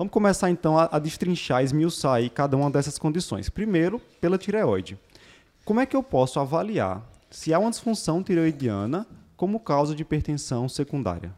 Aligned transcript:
Vamos 0.00 0.14
começar 0.14 0.48
então 0.48 0.78
a, 0.78 0.88
a 0.92 0.98
destrinchar, 0.98 1.62
esmiuçar 1.62 2.14
aí 2.14 2.30
cada 2.30 2.56
uma 2.56 2.70
dessas 2.70 2.96
condições. 2.96 3.50
Primeiro, 3.50 4.00
pela 4.18 4.38
tireoide. 4.38 4.98
Como 5.62 5.78
é 5.78 5.84
que 5.84 5.94
eu 5.94 6.02
posso 6.02 6.40
avaliar 6.40 7.06
se 7.28 7.52
há 7.52 7.58
uma 7.58 7.68
disfunção 7.68 8.22
tireoidiana 8.22 9.06
como 9.36 9.60
causa 9.60 9.94
de 9.94 10.00
hipertensão 10.00 10.70
secundária? 10.70 11.34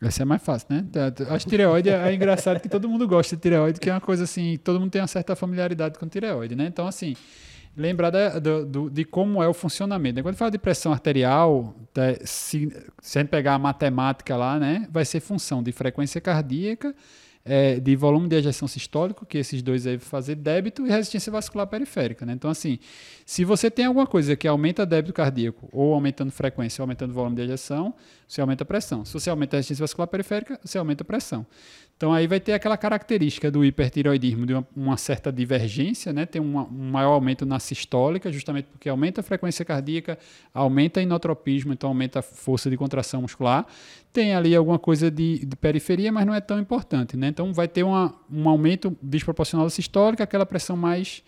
Essa 0.00 0.22
é 0.22 0.24
mais 0.24 0.42
fácil, 0.42 0.68
né? 0.70 0.86
Acho 1.28 1.44
que 1.44 1.50
tireoide 1.50 1.90
é 1.90 2.14
engraçado 2.14 2.58
que 2.58 2.70
todo 2.70 2.88
mundo 2.88 3.06
gosta 3.06 3.36
de 3.36 3.42
tireoide, 3.42 3.78
que 3.78 3.90
é 3.90 3.92
uma 3.92 4.00
coisa 4.00 4.24
assim, 4.24 4.56
todo 4.64 4.80
mundo 4.80 4.92
tem 4.92 5.02
uma 5.02 5.08
certa 5.08 5.36
familiaridade 5.36 5.98
com 5.98 6.08
tireoide, 6.08 6.56
né? 6.56 6.68
Então, 6.68 6.86
assim, 6.86 7.14
lembrar 7.76 8.08
da, 8.08 8.38
do, 8.38 8.88
de 8.88 9.04
como 9.04 9.42
é 9.42 9.48
o 9.48 9.52
funcionamento. 9.52 10.22
Quando 10.22 10.36
fala 10.36 10.50
de 10.50 10.58
pressão 10.58 10.90
arterial, 10.90 11.74
se, 12.24 12.72
se 13.02 13.18
a 13.18 13.20
gente 13.20 13.28
pegar 13.28 13.52
a 13.52 13.58
matemática 13.58 14.34
lá, 14.38 14.58
né, 14.58 14.88
vai 14.90 15.04
ser 15.04 15.20
função 15.20 15.62
de 15.62 15.70
frequência 15.70 16.18
cardíaca 16.18 16.94
é, 17.46 17.78
de 17.78 17.94
volume 17.94 18.28
de 18.28 18.34
ejeção 18.34 18.66
sistólico, 18.66 19.24
que 19.24 19.38
esses 19.38 19.62
dois 19.62 19.84
vão 19.84 19.98
fazer 20.00 20.34
débito, 20.34 20.84
e 20.84 20.90
resistência 20.90 21.30
vascular 21.30 21.66
periférica. 21.68 22.26
Né? 22.26 22.32
Então, 22.32 22.50
assim, 22.50 22.78
se 23.24 23.44
você 23.44 23.70
tem 23.70 23.84
alguma 23.86 24.06
coisa 24.06 24.34
que 24.34 24.48
aumenta 24.48 24.84
débito 24.84 25.12
cardíaco, 25.12 25.68
ou 25.72 25.94
aumentando 25.94 26.32
frequência, 26.32 26.82
ou 26.82 26.84
aumentando 26.84 27.14
volume 27.14 27.36
de 27.36 27.42
ejeção, 27.42 27.94
você 28.26 28.40
aumenta 28.40 28.64
a 28.64 28.66
pressão. 28.66 29.04
Se 29.04 29.12
você 29.12 29.30
aumenta 29.30 29.56
a 29.56 29.58
resistência 29.58 29.84
vascular 29.84 30.08
periférica, 30.08 30.58
você 30.62 30.76
aumenta 30.76 31.04
a 31.04 31.06
pressão. 31.06 31.46
Então 31.96 32.12
aí 32.12 32.26
vai 32.26 32.38
ter 32.38 32.52
aquela 32.52 32.76
característica 32.76 33.50
do 33.50 33.64
hipertiroidismo 33.64 34.44
de 34.44 34.52
uma, 34.52 34.68
uma 34.76 34.96
certa 34.98 35.32
divergência, 35.32 36.12
né? 36.12 36.26
tem 36.26 36.42
uma, 36.42 36.64
um 36.64 36.90
maior 36.90 37.12
aumento 37.12 37.46
na 37.46 37.58
sistólica, 37.58 38.30
justamente 38.30 38.66
porque 38.66 38.86
aumenta 38.86 39.22
a 39.22 39.24
frequência 39.24 39.64
cardíaca, 39.64 40.18
aumenta 40.52 41.00
a 41.00 41.02
inotropismo, 41.02 41.72
então 41.72 41.88
aumenta 41.88 42.18
a 42.18 42.22
força 42.22 42.68
de 42.68 42.76
contração 42.76 43.22
muscular. 43.22 43.66
Tem 44.12 44.34
ali 44.34 44.54
alguma 44.54 44.78
coisa 44.78 45.10
de, 45.10 45.46
de 45.46 45.56
periferia, 45.56 46.12
mas 46.12 46.26
não 46.26 46.34
é 46.34 46.40
tão 46.40 46.60
importante. 46.60 47.16
Né? 47.16 47.28
Então 47.28 47.50
vai 47.54 47.66
ter 47.66 47.82
uma, 47.82 48.14
um 48.30 48.46
aumento 48.46 48.94
desproporcional 49.00 49.64
da 49.64 49.70
sistólica, 49.70 50.22
aquela 50.22 50.44
pressão 50.44 50.76
mais 50.76 51.22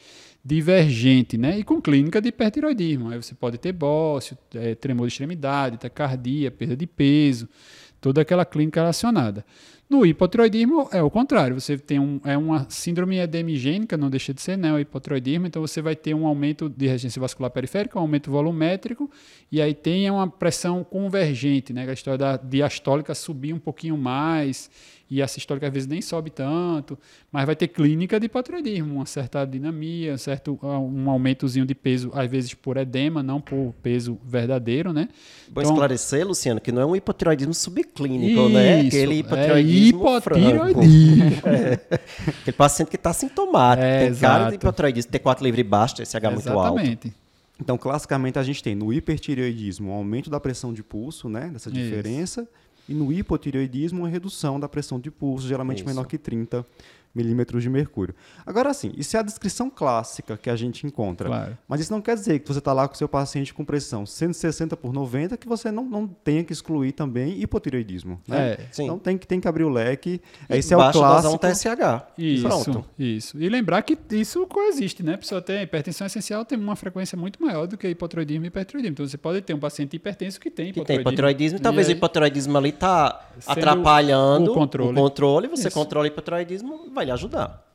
divergente, 0.44 1.36
né? 1.36 1.58
E 1.58 1.64
com 1.64 1.80
clínica 1.80 2.20
de 2.22 2.28
hipertiroidismo. 2.28 3.10
Aí 3.10 3.20
você 3.20 3.34
pode 3.34 3.58
ter 3.58 3.72
bócio, 3.72 4.38
é, 4.54 4.74
tremor 4.74 5.06
de 5.06 5.12
extremidade, 5.12 5.78
taquicardia, 5.78 6.50
perda 6.50 6.76
de 6.76 6.86
peso, 6.86 7.48
toda 8.00 8.20
aquela 8.20 8.44
clínica 8.44 8.80
relacionada. 8.80 9.44
No 9.88 10.04
hipotiroidismo 10.04 10.86
é 10.92 11.02
o 11.02 11.08
contrário, 11.08 11.58
você 11.58 11.78
tem 11.78 11.98
um, 11.98 12.20
é 12.22 12.36
uma 12.36 12.66
síndrome 12.68 13.16
edemigênica, 13.16 13.96
não 13.96 14.10
deixa 14.10 14.34
de 14.34 14.42
ser, 14.42 14.58
né, 14.58 14.70
o 14.70 14.78
hipotiroidismo, 14.78 15.46
então 15.46 15.62
você 15.62 15.80
vai 15.80 15.96
ter 15.96 16.12
um 16.12 16.26
aumento 16.26 16.68
de 16.68 16.86
resistência 16.86 17.18
vascular 17.18 17.50
periférica, 17.50 17.98
um 17.98 18.02
aumento 18.02 18.30
volumétrico, 18.30 19.10
e 19.50 19.62
aí 19.62 19.72
tem 19.72 20.10
uma 20.10 20.28
pressão 20.28 20.84
convergente, 20.84 21.72
né, 21.72 21.88
a 21.88 21.92
história 21.94 22.18
da 22.18 22.36
diastólica 22.36 23.14
subir 23.14 23.54
um 23.54 23.58
pouquinho 23.58 23.96
mais, 23.96 24.70
e 25.10 25.22
a 25.22 25.28
sistólica 25.28 25.66
às 25.66 25.72
vezes 25.72 25.88
nem 25.88 26.02
sobe 26.02 26.30
tanto, 26.30 26.98
mas 27.32 27.46
vai 27.46 27.56
ter 27.56 27.68
clínica 27.68 28.20
de 28.20 28.26
hipotiroidismo, 28.26 28.96
uma 28.96 29.06
certa 29.06 29.44
dinamia, 29.44 30.14
um 30.14 30.18
certo 30.18 30.58
um 30.62 31.08
aumentozinho 31.08 31.64
de 31.64 31.74
peso, 31.74 32.10
às 32.12 32.30
vezes 32.30 32.52
por 32.52 32.76
edema, 32.76 33.22
não 33.22 33.40
por 33.40 33.74
peso 33.82 34.18
verdadeiro, 34.22 34.92
né? 34.92 35.08
Vou 35.50 35.62
então, 35.62 35.72
esclarecer, 35.72 36.26
Luciano, 36.26 36.60
que 36.60 36.70
não 36.70 36.82
é 36.82 36.86
um 36.86 36.94
hipotiroidismo 36.94 37.54
subclínico, 37.54 37.87
né? 38.48 38.82
isso, 38.82 38.96
né? 38.96 39.02
Aquele 39.02 39.14
hipotiroidismo 39.18 40.08
é 40.08 40.18
hipotiroidismo. 40.18 41.48
é. 41.48 41.80
Aquele 42.40 42.56
paciente 42.56 42.88
que 42.88 42.96
está 42.96 43.12
sintomático, 43.12 43.86
é, 43.86 43.98
tem 44.00 44.08
exato. 44.08 44.38
cara 44.38 44.50
de 44.50 44.56
hipotiroidismo, 44.56 45.12
T4 45.12 45.42
livre 45.42 45.62
baixo, 45.62 45.96
TSH 45.96 46.02
Exatamente. 46.02 46.34
muito 46.34 46.58
alto. 46.58 46.78
Exatamente. 46.78 47.14
Então, 47.60 47.76
classicamente, 47.76 48.38
a 48.38 48.42
gente 48.42 48.62
tem 48.62 48.74
no 48.74 48.92
hipertireoidismo 48.92 49.90
um 49.90 49.92
aumento 49.92 50.30
da 50.30 50.38
pressão 50.38 50.72
de 50.72 50.82
pulso, 50.82 51.28
né? 51.28 51.50
Dessa 51.52 51.70
diferença. 51.70 52.42
Isso 52.42 52.68
e 52.88 52.94
no 52.94 53.12
hipotireoidismo, 53.12 54.00
uma 54.00 54.08
redução 54.08 54.58
da 54.58 54.68
pressão 54.68 54.98
de 54.98 55.10
pulso, 55.10 55.46
geralmente 55.46 55.78
Isso. 55.78 55.86
menor 55.86 56.06
que 56.06 56.16
30 56.16 56.64
milímetros 57.18 57.62
de 57.62 57.68
mercúrio. 57.68 58.14
Agora, 58.46 58.72
sim, 58.72 58.92
isso 58.96 59.16
é 59.16 59.20
a 59.20 59.22
descrição 59.22 59.68
clássica 59.68 60.36
que 60.36 60.48
a 60.48 60.54
gente 60.54 60.86
encontra. 60.86 61.28
Claro. 61.28 61.58
Mas 61.66 61.80
isso 61.80 61.92
não 61.92 62.00
quer 62.00 62.14
dizer 62.14 62.38
que 62.38 62.46
você 62.46 62.60
está 62.60 62.72
lá 62.72 62.86
com 62.86 62.94
o 62.94 62.96
seu 62.96 63.08
paciente 63.08 63.52
com 63.52 63.64
pressão 63.64 64.06
160 64.06 64.76
por 64.76 64.92
90 64.92 65.36
que 65.36 65.48
você 65.48 65.72
não, 65.72 65.84
não 65.84 66.06
tenha 66.06 66.44
que 66.44 66.52
excluir 66.52 66.92
também 66.92 67.42
hipotireoidismo. 67.42 68.20
Né? 68.26 68.52
É, 68.52 68.58
sim. 68.70 68.84
Então 68.84 68.98
tem 68.98 69.18
que, 69.18 69.26
tem 69.26 69.40
que 69.40 69.48
abrir 69.48 69.64
o 69.64 69.68
leque. 69.68 70.20
E 70.48 70.56
esse 70.56 70.72
é 70.72 70.76
o 70.76 70.92
clássico. 70.92 71.34
um 71.34 71.38
TSH. 71.38 72.06
Isso, 72.16 72.42
Pronto. 72.42 72.84
isso. 72.98 73.36
E 73.38 73.48
lembrar 73.48 73.82
que 73.82 73.98
isso 74.12 74.46
coexiste, 74.46 75.02
né? 75.02 75.14
A 75.14 75.18
pessoa 75.18 75.42
tem 75.42 75.62
hipertensão 75.62 76.06
essencial 76.06 76.44
tem 76.44 76.56
uma 76.56 76.76
frequência 76.76 77.18
muito 77.18 77.42
maior 77.42 77.66
do 77.66 77.76
que 77.76 77.88
hipotireoidismo 77.88 78.44
e 78.44 78.48
hipertireoidismo. 78.48 78.92
Então 78.92 79.08
você 79.08 79.18
pode 79.18 79.40
ter 79.42 79.54
um 79.54 79.58
paciente 79.58 79.96
hipertenso 79.96 80.38
que 80.38 80.50
tem 80.50 80.68
hipotireoidismo. 80.68 80.84
Que 80.84 80.92
tem 80.92 81.00
hipotireoidismo. 81.00 81.60
Talvez 81.60 81.88
aí, 81.88 81.94
o 81.94 81.96
hipotireoidismo 81.96 82.56
ali 82.56 82.68
está 82.68 83.28
atrapalhando 83.46 84.52
o 84.52 84.54
controle. 84.54 84.92
O 84.92 84.94
controle 84.94 85.48
você 85.48 85.68
isso. 85.68 85.76
controla 85.76 86.04
o 86.04 86.06
hipotireoidismo, 86.06 86.90
vai 86.92 87.07
lhe 87.08 87.12
ajudar. 87.12 87.66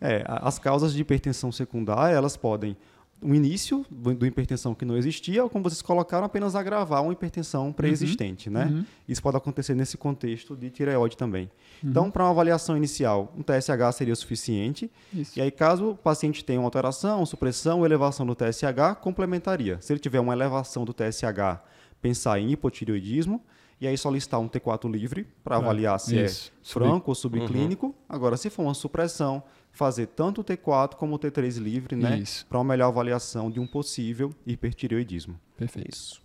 É, 0.00 0.24
as 0.26 0.58
causas 0.58 0.92
de 0.92 1.00
hipertensão 1.00 1.52
secundária, 1.52 2.14
elas 2.14 2.36
podem 2.36 2.76
o 3.20 3.34
início 3.34 3.84
do 3.90 4.24
hipertensão 4.24 4.74
que 4.74 4.84
não 4.84 4.96
existia, 4.96 5.42
ou 5.42 5.50
como 5.50 5.68
vocês 5.68 5.82
colocaram, 5.82 6.24
apenas 6.24 6.54
agravar 6.54 7.02
uma 7.02 7.12
hipertensão 7.12 7.72
pré-existente, 7.72 8.48
uhum, 8.48 8.54
né? 8.54 8.64
Uhum. 8.66 8.84
Isso 9.08 9.20
pode 9.20 9.36
acontecer 9.36 9.74
nesse 9.74 9.96
contexto 9.96 10.56
de 10.56 10.70
tireoide 10.70 11.16
também. 11.16 11.50
Uhum. 11.82 11.90
Então, 11.90 12.10
para 12.10 12.22
uma 12.22 12.30
avaliação 12.30 12.76
inicial, 12.76 13.32
um 13.36 13.42
TSH 13.42 13.92
seria 13.96 14.14
suficiente. 14.14 14.90
Isso. 15.12 15.36
E 15.36 15.42
aí, 15.42 15.50
caso 15.50 15.90
o 15.90 15.96
paciente 15.96 16.44
tenha 16.44 16.60
uma 16.60 16.66
alteração, 16.66 17.26
supressão 17.26 17.80
ou 17.80 17.84
elevação 17.84 18.24
do 18.24 18.36
TSH, 18.36 19.00
complementaria. 19.00 19.78
Se 19.80 19.92
ele 19.92 20.00
tiver 20.00 20.20
uma 20.20 20.32
elevação 20.32 20.84
do 20.84 20.92
TSH, 20.92 21.60
pensar 22.00 22.38
em 22.38 22.52
hipotireoidismo, 22.52 23.42
e 23.80 23.86
aí 23.86 23.96
solicitar 23.96 24.40
um 24.40 24.48
T4 24.48 24.90
livre 24.90 25.26
para 25.44 25.56
avaliar 25.56 25.98
se 26.00 26.18
é 26.18 26.24
Isso. 26.24 26.52
é 26.62 26.68
franco 26.68 27.10
ou 27.10 27.14
subclínico. 27.14 27.86
Uhum. 27.86 27.94
Agora, 28.08 28.36
se 28.36 28.50
for 28.50 28.62
uma 28.62 28.74
supressão, 28.74 29.42
fazer 29.70 30.06
tanto 30.06 30.40
o 30.40 30.44
T4 30.44 30.94
como 30.94 31.14
o 31.14 31.18
T3 31.18 31.58
livre, 31.58 31.94
né? 31.94 32.22
Para 32.48 32.58
uma 32.58 32.64
melhor 32.64 32.88
avaliação 32.88 33.50
de 33.50 33.60
um 33.60 33.66
possível 33.66 34.30
hipertireoidismo. 34.44 35.38
Perfeito. 35.56 35.92
Isso. 35.92 36.20